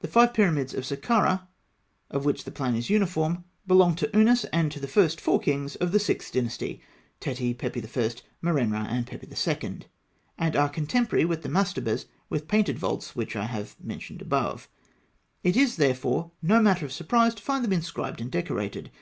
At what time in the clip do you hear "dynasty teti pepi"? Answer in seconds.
6.32-7.80